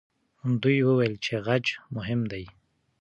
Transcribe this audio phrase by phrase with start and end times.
[0.61, 1.65] دوی وویل چې خج
[1.95, 2.45] مهم دی.